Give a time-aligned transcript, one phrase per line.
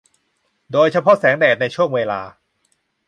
[0.71, 2.21] โดยเฉพาะแสงแดดในช่วงเวลา